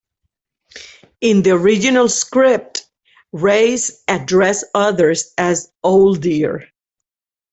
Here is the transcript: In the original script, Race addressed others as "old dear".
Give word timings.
In 1.21 1.43
the 1.43 1.51
original 1.51 2.09
script, 2.09 2.87
Race 3.31 4.01
addressed 4.07 4.63
others 4.73 5.31
as 5.37 5.71
"old 5.83 6.23
dear". 6.23 6.69